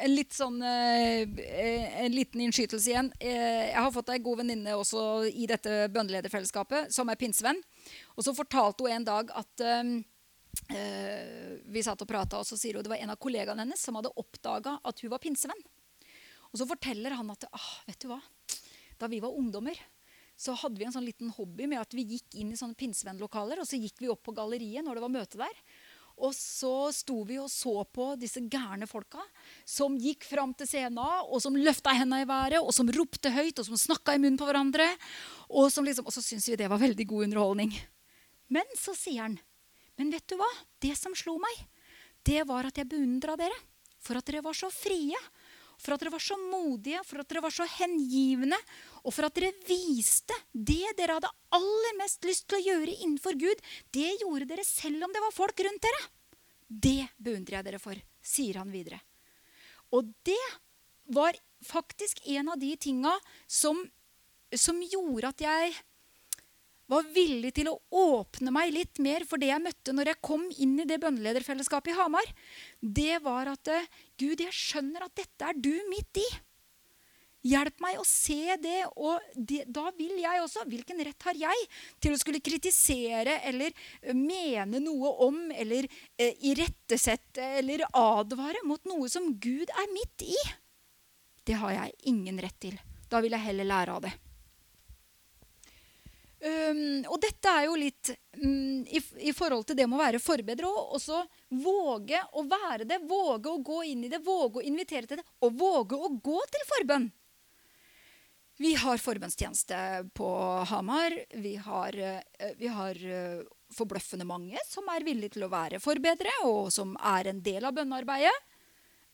[0.02, 1.28] en litt sånn eh,
[2.02, 3.10] En liten innskytelse igjen.
[3.20, 4.76] Eh, jeg har fått ei god venninne
[5.28, 7.60] i dette bønnelederfellesskapet, som er pinsevenn.
[8.16, 9.92] Og så fortalte hun en dag at eh,
[10.72, 13.96] vi satt og prata, og så sier hun det var en av kollegaene hennes som
[13.98, 15.60] hadde oppdaga at hun var pinsevenn.
[16.52, 18.20] Og så forteller han at ah, vet du hva?
[19.02, 19.78] da vi var ungdommer,
[20.38, 23.60] så hadde vi en sånn liten hobby med at vi gikk inn i sånne pinsevennlokaler,
[23.60, 25.58] og så gikk vi opp på galleriet når det var møte der.
[26.22, 29.22] Og så sto vi og så på disse gærne folka
[29.68, 33.58] som gikk fram til scenen, og som løfta hendene i været, og som ropte høyt,
[33.58, 34.86] og som snakka i munnen på hverandre.
[35.48, 37.74] Og, liksom, og så syntes vi det var veldig god underholdning.
[38.52, 39.38] Men så sier han,
[40.00, 40.48] men vet du hva?
[40.80, 41.64] Det som slo meg,
[42.26, 43.56] det var at jeg beundra dere
[44.02, 45.18] for at dere var så frie.
[45.82, 48.58] For at dere var så modige, for at dere var så hengivne,
[49.02, 53.38] og for at dere viste det dere hadde aller mest lyst til å gjøre innenfor
[53.40, 53.62] Gud.
[53.90, 56.02] Det gjorde dere selv om det var folk rundt dere.
[56.68, 59.00] Det beundrer jeg dere for, sier han videre.
[59.92, 60.40] Og det
[61.12, 63.12] var faktisk en av de tinga
[63.50, 63.82] som,
[64.54, 65.74] som gjorde at jeg
[66.92, 70.46] var villig til å åpne meg litt mer for det jeg møtte når jeg kom
[70.62, 72.32] inn i det bønnelederfellesskapet i Hamar,
[72.80, 76.28] det var at eh, Gud, jeg skjønner at dette er du midt i.
[77.42, 81.64] Hjelp meg å se det, og det, da vil jeg også Hvilken rett har jeg
[82.02, 88.82] til å skulle kritisere eller eh, mene noe om eller eh, irettesette eller advare mot
[88.86, 90.38] noe som Gud er midt i?
[91.42, 92.78] Det har jeg ingen rett til.
[93.10, 94.12] Da vil jeg heller lære av det.
[96.42, 98.08] Um, og dette er jo litt
[98.42, 100.96] um, i, i, forhold til det med å være forbedret òg.
[100.98, 101.20] Også
[101.62, 105.26] våge å være det, våge å gå inn i det, våge å invitere til det.
[105.46, 107.06] Og våge å gå til forbønn.
[108.58, 109.78] Vi har forbønnstjeneste
[110.18, 110.32] på
[110.72, 111.14] Hamar.
[111.44, 113.46] Vi har, uh, vi har uh,
[113.78, 117.78] forbløffende mange som er villige til å være forbedret og som er en del av
[117.78, 118.34] bønnearbeidet.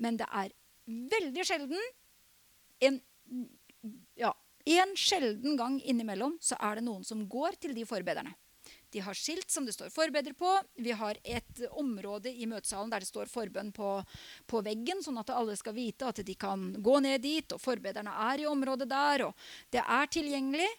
[0.01, 0.57] Men det er
[0.88, 1.88] veldig sjelden
[2.88, 3.03] en
[4.17, 4.33] ja,
[4.66, 8.35] en sjelden gang innimellom så er det noen som går til de forbederne.
[8.90, 10.49] De har skilt som det står 'forbeder' på.
[10.75, 14.05] Vi har et område i møtesalen der det står forbønn på,
[14.47, 17.53] på, veggen, sånn at alle skal vite at de kan gå ned dit.
[17.53, 19.35] Og forbederne er i området der, og
[19.71, 20.71] det er tilgjengelig.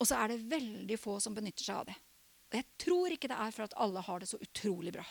[0.00, 1.96] Og så er det veldig få som benytter seg av det.
[2.50, 5.06] Og jeg tror ikke det er for at alle har det så utrolig bra.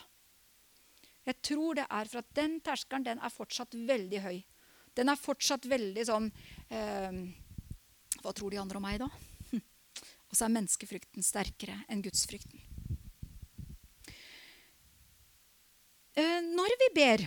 [1.25, 4.37] Jeg tror det er for at den terskelen den er fortsatt veldig høy.
[4.97, 6.31] Den er fortsatt veldig sånn
[6.69, 7.19] eh,
[8.23, 9.09] hva tror de andre om meg da?
[10.29, 12.61] Og så er menneskefrykten sterkere enn gudsfrykten.
[16.19, 17.23] Eh, når vi ber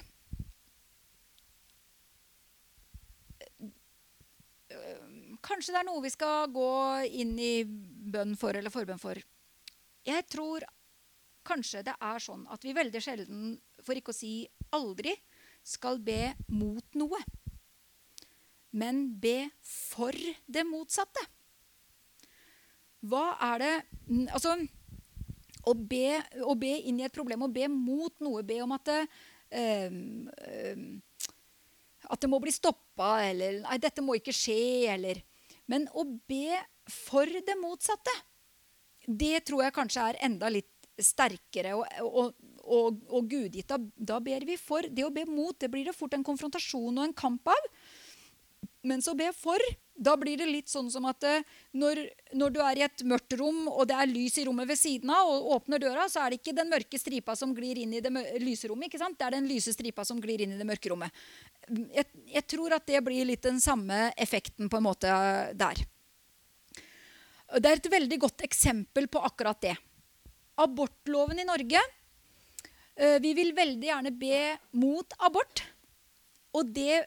[4.68, 5.00] eh,
[5.42, 6.70] Kanskje det er noe vi skal gå
[7.22, 9.18] inn i bønn for eller forbønn for.
[10.06, 10.66] Jeg tror
[11.46, 15.16] kanskje det er sånn at vi veldig sjelden, for ikke å si aldri,
[15.66, 17.18] skal be mot noe
[18.72, 21.22] men be for det motsatte.
[23.02, 23.72] Hva er det
[24.32, 24.54] Altså
[25.68, 28.88] å be, å be inn i et problem, å be mot noe, be om at
[28.88, 28.98] det,
[29.54, 30.96] um,
[32.10, 35.22] at det må bli stoppa, eller Nei, dette må ikke skje, eller
[35.70, 36.58] Men å be
[36.90, 38.12] for det motsatte,
[39.06, 42.34] det tror jeg kanskje er enda litt sterkere og, og,
[42.66, 43.70] og, og gudgitt.
[43.70, 44.86] Da, da ber vi for.
[44.90, 47.70] Det å be mot, det blir det fort en konfrontasjon og en kamp av.
[48.82, 49.62] Mens å be for,
[49.94, 51.44] da blir det litt sånn som at eh,
[51.78, 52.00] når,
[52.34, 55.12] når, du er i et mørkt rom, og det er lys i rommet ved siden
[55.14, 58.02] av, og åpner døra, så er det ikke den mørke stripa som glir inn i
[58.02, 58.10] det
[58.42, 58.90] lyse rommet.
[58.90, 59.18] ikke sant?
[59.20, 61.22] Det er den lyse stripa som glir inn i det mørke rommet.
[61.94, 65.14] Jeg, jeg tror at det blir litt den samme effekten på en måte
[65.54, 65.86] der.
[67.52, 69.76] Det er et veldig godt eksempel på akkurat det.
[70.62, 71.80] Abortloven i Norge.
[72.96, 75.62] Eh, vi vil veldig gjerne be mot abort.
[76.56, 77.04] Og det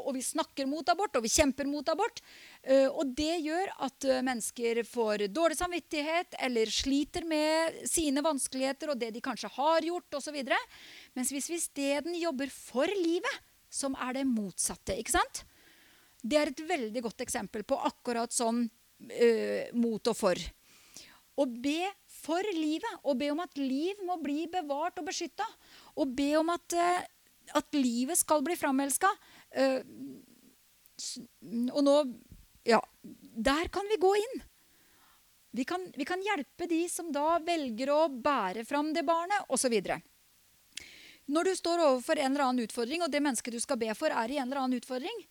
[0.00, 2.22] og vi snakker mot abort, og vi kjemper mot abort.
[2.62, 8.92] Eh, og det gjør at eh, mennesker får dårlig samvittighet eller sliter med sine vanskeligheter
[8.92, 10.40] og det de kanskje har gjort osv.
[11.18, 14.96] Mens hvis vi isteden jobber for livet, som er det motsatte.
[14.96, 15.44] ikke sant?
[16.24, 20.40] Det er et veldig godt eksempel på akkurat sånn uh, mot og for.
[21.38, 25.46] Å be for livet, å be om at liv må bli bevart og beskytta.
[26.00, 27.04] Og be om at uh,
[27.56, 29.10] at livet skal bli framelska.
[29.56, 29.80] Uh,
[31.72, 31.98] og nå
[32.68, 34.40] Ja, der kan vi gå inn.
[35.56, 39.72] Vi kan, vi kan hjelpe de som da velger å bære fram det barnet, osv.
[41.28, 44.12] Når du står overfor en eller annen utfordring, og det mennesket du skal be for,
[44.12, 45.24] er i en eller annen utfordring,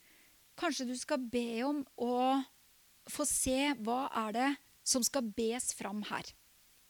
[0.58, 2.42] kanskje du skal be om å
[3.12, 4.50] få se hva er det
[4.88, 6.34] som skal bes fram her.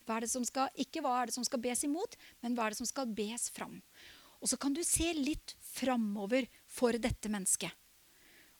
[0.08, 2.68] Hva er det som skal, ikke hva er det som skal bes imot, men hva
[2.68, 3.82] er det som skal bes fram.
[4.41, 7.73] Og så kan du se litt framover for dette mennesket.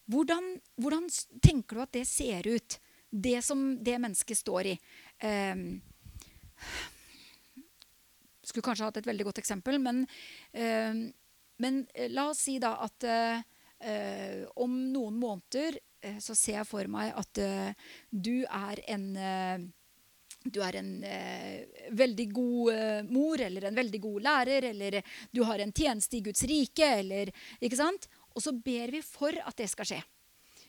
[0.07, 1.09] Hvordan, hvordan,
[1.43, 2.77] tenker du at det ser ut,
[3.11, 4.75] det som det mennesket står i?
[5.23, 5.81] Um,
[8.47, 10.05] skulle kanskje hatt et veldig godt eksempel, men,
[10.55, 11.01] um,
[11.59, 13.43] men uh, la oss si da at uh,
[13.83, 15.81] uh, om noen måneder
[16.23, 17.39] så ser jeg for meg at
[18.13, 19.07] du er en
[20.53, 25.43] du er en eh, veldig god eh, mor eller en veldig god lærer, eller du
[25.47, 28.10] har en tjeneste i Guds rike, eller Ikke sant?
[28.38, 30.03] Og så ber vi for at det skal skje.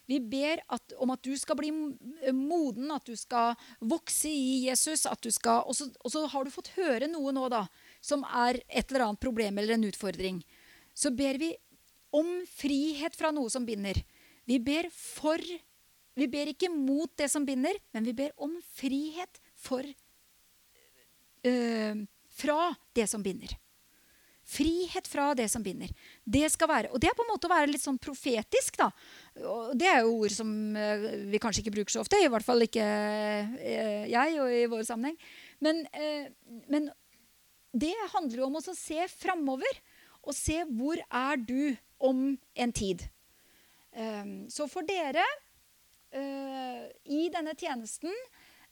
[0.08, 4.64] Vi ber at, om at du skal bli eh, moden, at du skal vokse i
[4.64, 5.04] Jesus.
[5.04, 7.66] Skal, og, så, og, så, har du fått høre noe nå da,
[8.00, 10.40] som er et eller annet problem eller en utfordring.
[10.96, 11.52] Så ber vi
[12.16, 14.00] om frihet fra noe som binder.
[14.48, 15.42] Vi ber for
[16.18, 19.82] Vi ber ikke mot det som binder, men vi ber om frihet for
[21.44, 22.04] øh,
[22.38, 23.56] Fra det som binder.
[24.48, 25.90] Frihet fra det som binder.
[26.24, 28.78] Det skal være, Og det er på en måte å være litt sånn profetisk.
[28.78, 28.90] da.
[29.42, 32.16] Og det er jo ord som øh, vi kanskje ikke bruker så ofte.
[32.22, 35.18] I hvert fall ikke øh, jeg og i vår sammenheng.
[35.60, 35.82] Men,
[36.70, 36.88] men
[37.74, 39.82] det handler jo om å se framover.
[40.22, 43.02] Og se hvor er du om en tid.
[44.48, 45.24] så for dere
[47.04, 48.12] i denne tjenesten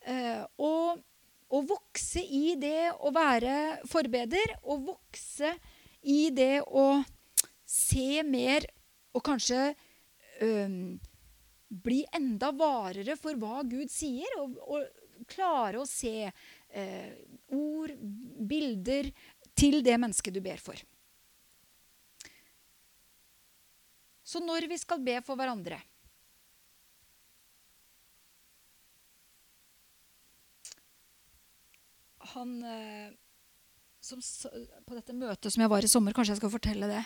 [0.07, 1.03] og,
[1.47, 5.53] å vokse i det å være forbeder, og vokse
[6.07, 7.03] i det å
[7.67, 8.67] se mer
[9.17, 9.61] og kanskje
[10.45, 10.97] øhm,
[11.69, 17.11] bli enda varere for hva Gud sier, og, og klare å se øh,
[17.57, 17.97] ord,
[18.47, 19.11] bilder,
[19.57, 20.77] til det mennesket du ber for.
[24.27, 25.79] Så når vi skal be for hverandre
[32.35, 33.11] han eh,
[34.01, 34.21] som,
[34.87, 37.03] På dette møtet som jeg var i sommer, kanskje jeg skal fortelle det.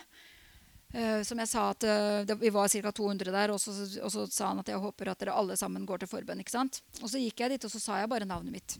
[0.90, 2.90] Uh, som jeg sa at uh, det, Vi var ca.
[2.90, 3.70] 200 der, og så,
[4.02, 6.42] og så, sa han at jeg håper at dere alle sammen går til forbønn.
[6.42, 6.80] ikke sant?
[6.98, 8.74] Og så gikk jeg dit, og så sa jeg bare navnet mitt.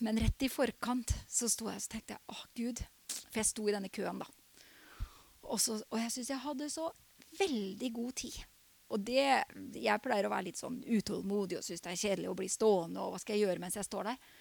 [0.00, 2.82] Men rett i forkant så sto jeg og tenkte jeg, åh Gud.
[3.28, 4.30] For jeg sto i denne køen, da.
[5.44, 6.88] Og, så, og jeg syns jeg hadde så
[7.38, 8.40] veldig god tid.
[8.94, 12.36] Og det, Jeg pleier å være litt sånn utålmodig og synes det er kjedelig å
[12.38, 13.00] bli stående.
[13.00, 14.34] og hva skal jeg gjøre mens jeg står der?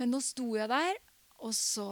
[0.00, 0.98] Men nå sto jeg der,
[1.44, 1.88] og så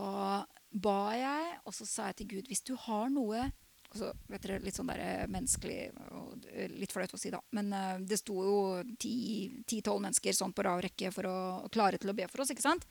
[0.73, 3.47] ba jeg, og så sa jeg til Gud Hvis du har noe
[3.88, 7.40] og så, dere, Litt sånn der menneskelig menneskelig Litt flaut å si, da.
[7.57, 8.59] Men uh, det sto jo
[9.01, 11.38] ti-tolv mennesker sånn på rad rekke for å
[11.73, 12.53] klare til å be for oss.
[12.53, 12.85] ikke sant?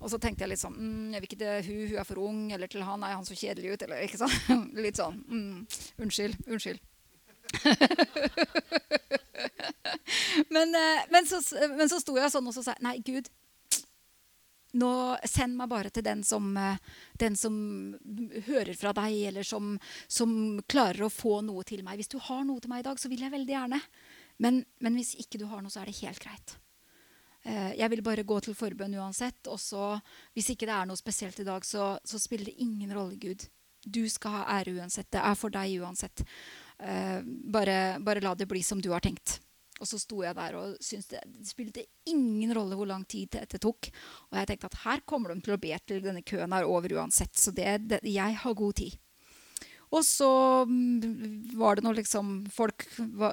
[0.00, 2.22] Og så tenkte jeg litt sånn mm, Jeg vil ikke til hun, hun er for
[2.24, 2.40] ung.
[2.56, 3.82] Eller til han, er han så kjedelig ut.
[3.86, 4.36] Eller ikke sant?
[4.86, 5.58] litt sånn mm,
[6.02, 6.34] Unnskyld.
[6.48, 6.80] Unnskyld.
[10.54, 11.42] men, uh, men, så,
[11.76, 13.30] men så sto jeg sånn og så sa jeg, Nei, Gud,
[14.78, 14.92] nå,
[15.26, 16.78] send meg bare til den som, eh,
[17.18, 17.54] den som
[18.46, 19.76] hører fra deg, eller som,
[20.08, 20.32] som,
[20.70, 22.00] klarer å få noe til meg.
[22.00, 23.80] Hvis du har noe til meg i dag, så vil jeg veldig gjerne.
[24.40, 26.56] Men, men hvis ikke du har noe, så er det helt greit.
[27.42, 29.50] Eh, jeg vil bare gå til forbønn uansett.
[29.50, 29.94] Og så,
[30.36, 33.48] hvis ikke det er noe spesielt i dag, så, så spiller det ingen rolle, Gud.
[33.80, 35.10] Du skal ha ære uansett.
[35.12, 36.24] Det er for deg uansett.
[36.80, 39.40] Eh, bare, bare la det bli som du har tenkt.
[39.80, 43.32] Og så sto jeg der og syntes det, det spilte ingen rolle hvor lang tid
[43.32, 43.88] det tok.
[44.28, 46.92] Og jeg tenkte at her kommer de til å be til denne køen er over
[46.98, 47.32] uansett.
[47.40, 48.98] Så det, det, jeg har god tid.
[49.90, 50.30] Og så
[50.68, 52.84] mm, var det noe liksom Folk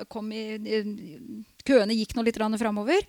[0.10, 0.58] kom i,
[1.68, 3.04] Køene gikk nå litt framover.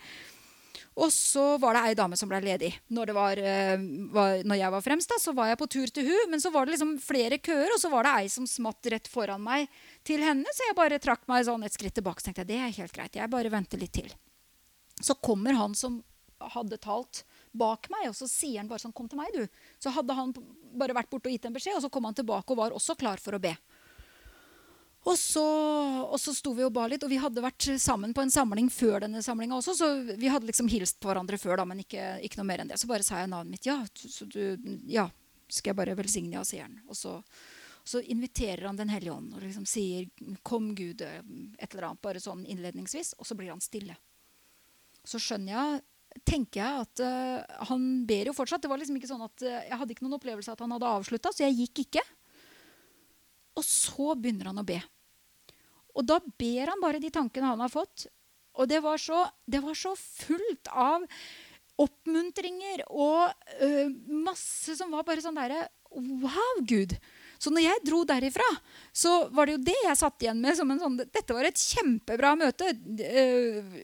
[0.98, 2.72] Og så var det ei dame som ble ledig.
[2.90, 6.08] Når, var, uh, var, når, jeg var fremst, da, så var jeg på tur til
[6.10, 8.90] hun, men så var det liksom flere køer, og så var det ei som smatt
[8.90, 9.68] rett foran meg
[10.08, 12.22] til henne, så jeg bare trakk meg sånn et skritt tilbake.
[12.22, 14.10] Så tenkte jeg, det er helt greit, jeg bare venter litt til.
[14.98, 16.00] Så kommer han som
[16.54, 17.24] hadde talt
[17.58, 19.44] bak meg, og så sier han bare sånn, kom til meg, du.
[19.82, 20.32] Så hadde han
[20.78, 22.96] bare vært borte og gitt en beskjed, og så kom han tilbake og var også
[22.98, 23.54] klar for å be.
[25.08, 25.44] Og så,
[26.04, 28.68] og så sto vi og ba litt, og vi hadde vært sammen på en samling
[28.72, 32.18] før denne samlinga også, så vi hadde liksom hilst på hverandre før, da, men ikke,
[32.26, 32.80] ikke, noe mer enn det.
[32.80, 33.68] Så bare sa jeg navnet mitt.
[33.68, 34.42] Ja, så du,
[34.90, 35.08] ja
[35.48, 36.76] skal jeg bare velsigne ja, sier han.
[36.88, 37.14] Og så,
[37.88, 40.08] så inviterer han Den hellige ånd og liksom sier
[40.42, 43.14] 'Kom, Gud', et eller annet, bare sånn innledningsvis.
[43.18, 43.96] Og så blir han stille.
[45.04, 45.82] Så skjønner jeg
[46.26, 48.62] tenker jeg at uh, han ber jo fortsatt.
[48.62, 50.92] Det var liksom ikke sånn at uh, Jeg hadde ikke noen opplevelse at han hadde
[50.98, 52.04] avslutta, så jeg gikk ikke.
[53.58, 54.78] Og så begynner han å be.
[55.98, 58.06] Og da ber han bare de tankene han har fått.
[58.58, 61.06] Og det var så, det var så fullt av
[61.78, 63.30] oppmuntringer og
[63.62, 63.86] uh,
[64.26, 66.98] masse som var bare sånn derre Wow, Gud!
[67.38, 68.46] Så når jeg dro derifra,
[68.92, 71.60] så var det jo det jeg satt igjen med som en sånn Dette var et
[71.62, 72.72] kjempebra møte.
[72.74, 73.76] Uh,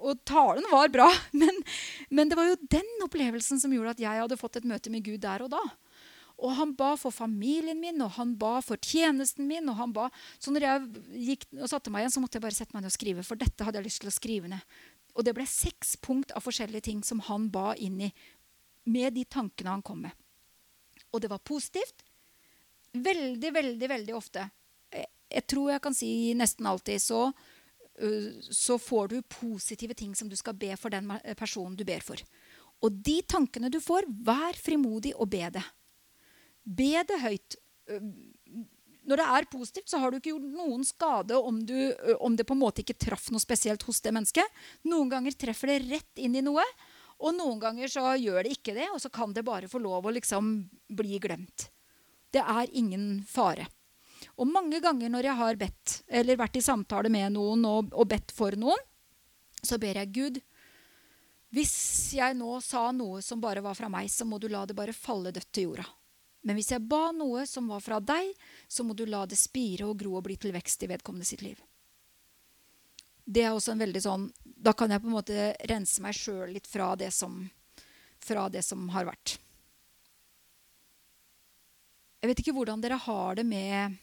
[0.00, 1.08] og talen var bra.
[1.40, 1.62] Men,
[2.08, 5.04] men, det var jo den opplevelsen som gjorde at jeg hadde fått et møte med
[5.04, 5.60] Gud der og da.
[6.40, 9.68] Og han ba for familien min, og han ba for tjenesten min.
[9.68, 10.08] og han ba.
[10.40, 12.92] Så når jeg gikk og satte meg igjen, så måtte jeg bare sette meg ned
[12.92, 13.24] og skrive.
[13.28, 14.78] For dette hadde jeg lyst til å skrive ned.
[15.12, 18.10] Og det ble seks punkt av forskjellige ting som han ba inn i
[18.88, 20.16] med de tankene han kom med.
[21.12, 22.06] Og det var positivt.
[22.92, 24.48] Veldig, veldig, veldig ofte.
[25.30, 27.28] Jeg tror jeg kan si nesten alltid så,
[28.50, 32.18] så får du positive ting som du skal be for den personen du ber for.
[32.82, 35.64] Og de tankene du får, vær frimodig og be det.
[36.66, 37.60] Be det høyt
[39.10, 41.76] når det er positivt, så har du ikke gjort noen skade om, du,
[42.20, 44.62] om, det på en måte ikke traff noe spesielt hos det mennesket.
[44.86, 46.64] Noen ganger treffer det rett inn i noe,
[47.20, 48.86] og noen ganger så gjør det ikke det.
[48.94, 50.52] Og så kan det bare få lov å liksom
[51.00, 51.68] bli glemt.
[52.30, 53.66] Det er ingen fare.
[54.40, 58.08] Og mange ganger når jeg har bedt, eller vært i samtale med noen og, og
[58.08, 58.88] bedt for noen,
[59.60, 60.40] så ber jeg Gud
[61.50, 64.76] hvis jeg nå sa noe som bare var fra meg, så må du la det
[64.78, 65.86] bare falle dødt til jorda.
[66.46, 68.30] Men hvis jeg ba noe som var fra deg,
[68.70, 71.42] så må du la det spire og gro og bli til vekst i vedkommende sitt
[71.42, 71.58] liv.
[73.24, 76.50] Det er også en veldig sånn Da kan jeg på en måte rense meg sjøl
[76.54, 77.42] litt fra det, som,
[78.22, 79.36] fra det som har vært.
[82.20, 83.96] Jeg vet ikke hvordan dere har det med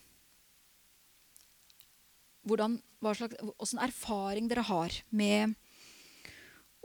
[2.47, 5.53] hvordan, slags, hvordan erfaring dere har med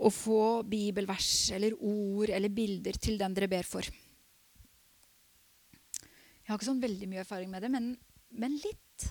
[0.03, 3.87] å få bibelvers eller ord eller bilder til den dere ber for.
[6.43, 7.93] Jeg har ikke sånn veldig mye erfaring med det, men,
[8.35, 9.07] men litt.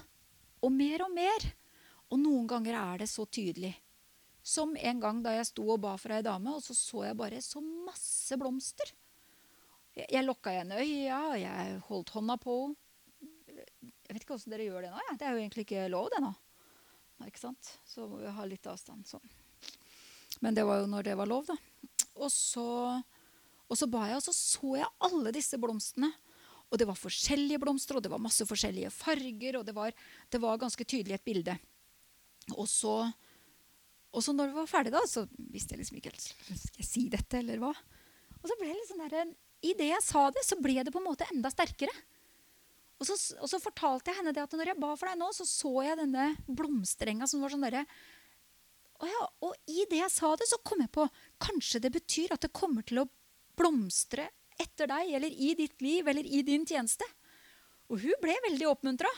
[0.61, 1.47] Og mer og mer.
[2.11, 3.72] Og noen ganger er det så tydelig.
[4.43, 7.17] Som en gang da jeg sto og ba for ei dame, og så så jeg
[7.17, 8.91] bare så masse blomster.
[9.98, 12.78] Jeg, jeg lokka igjen øya, og jeg holdt hånda på henne.
[14.12, 15.02] Jeg vet ikke åssen dere gjør det nå.
[15.08, 15.14] Ja.
[15.20, 16.32] Det er jo egentlig ikke lov, det nå.
[17.28, 17.70] Ikke sant?
[17.88, 19.06] Så må vi ha litt avstand.
[19.08, 19.24] sånn.
[20.44, 21.56] Men det var jo når det var lov, da.
[22.18, 22.66] Og så,
[23.68, 26.10] og så ba jeg, og så så jeg alle disse blomstene.
[26.72, 29.60] Og det var forskjellige blomster, og det var masse forskjellige farger.
[29.60, 29.96] Og det var,
[30.32, 31.58] det var ganske tydelig et bilde.
[32.56, 32.96] Og så,
[34.12, 36.88] og så når vi var ferdig, da, så visste jeg liksom ikke helt Skal jeg
[36.88, 37.72] si dette, eller hva?
[38.42, 41.09] Og så ble det liksom der, Idet jeg sa det, så ble det på en
[41.09, 41.93] måte enda sterkere.
[43.01, 45.30] Og så, og så, fortalte jeg henne det at når jeg ba for deg nå,
[45.34, 47.86] så så jeg denne blomsterenga som var sånn derre
[49.01, 51.07] og, ja, og i det jeg sa det, så kom jeg på
[51.41, 53.07] kanskje det betyr at det kommer til å
[53.57, 54.28] blomstre
[54.62, 57.07] etter deg eller i ditt liv eller i din tjeneste.
[57.89, 59.09] Og hun ble veldig oppmuntra.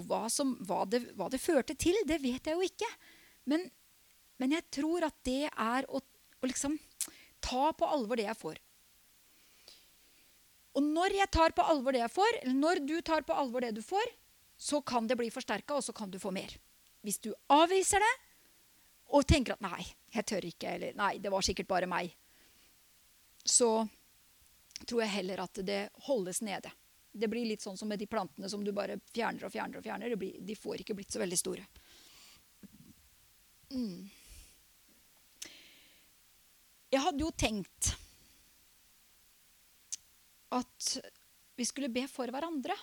[0.00, 2.88] Og hva, som, hva, det, hva, det, førte til, det vet jeg jo ikke.
[3.50, 3.66] Men,
[4.40, 6.78] men jeg tror at det er å, å liksom
[7.44, 8.62] ta på alvor det jeg får.
[10.76, 13.64] Og når jeg tar på alvor det jeg får, eller når du tar på alvor
[13.64, 14.10] det du får,
[14.58, 16.52] så kan det bli forsterka, og så kan du få mer.
[17.06, 18.14] Hvis du avviser det
[19.14, 22.14] og tenker at 'nei, jeg tør ikke', eller 'nei, det var sikkert bare meg',
[23.44, 23.88] så
[24.86, 26.70] tror jeg heller at det holdes nede.
[27.12, 29.78] Det blir litt sånn som med de plantene som du bare fjerner og fjerner.
[29.78, 30.16] og fjerner.
[30.16, 31.64] Blir, de får ikke blitt så veldig store.
[33.70, 34.10] Mm.
[36.90, 37.96] Jeg hadde jo tenkt
[40.58, 40.90] at
[41.58, 42.76] vi skulle be for hverandre.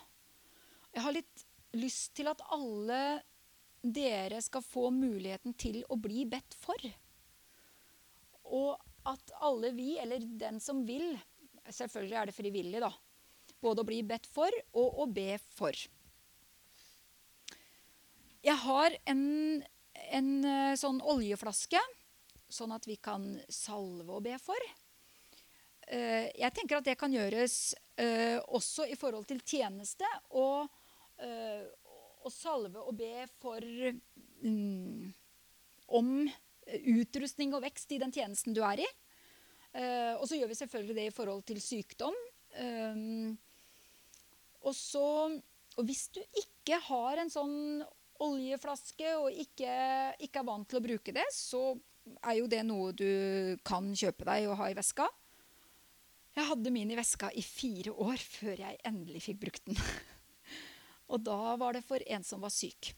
[0.96, 1.46] Jeg har litt
[1.76, 3.22] lyst til at alle
[3.86, 6.90] dere skal få muligheten til å bli bedt for.
[8.56, 11.14] Og at alle vi, eller den som vil,
[11.74, 12.92] Selvfølgelig er det frivillig, da.
[13.62, 15.74] Både å bli bedt for og å be for.
[18.46, 19.24] Jeg har en,
[20.14, 21.82] en eh, sånn oljeflaske,
[22.46, 24.68] sånn at vi kan salve og be for.
[25.86, 30.08] Eh, jeg tenker at det kan gjøres uh, også i forhold til tjeneste.
[30.34, 30.66] Og,
[31.22, 31.66] uh,
[32.26, 33.62] og salve og be for
[34.42, 35.14] um,
[35.94, 36.12] om
[36.66, 38.88] utrustning og vekst i den tjenesten du er i.
[39.76, 42.16] Og så gjør vi selvfølgelig det i forhold til sykdom.
[44.64, 45.04] Og, så,
[45.76, 47.84] og hvis du ikke har en sånn
[48.24, 49.76] oljeflaske og ikke,
[50.24, 51.76] ikke, er vant til å bruke det, så
[52.24, 55.10] er jo det noe du kan kjøpe deg og ha i veska.
[56.36, 59.80] Jeg hadde min i veska i fire år før jeg endelig fikk brukt den.
[61.12, 62.92] og da var det for en som var syk.